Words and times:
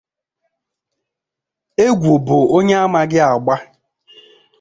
Egwu 1.85 2.13
bu 2.25 2.37
onye 2.57 2.75
amaghị 2.85 3.19
agba 3.31 3.55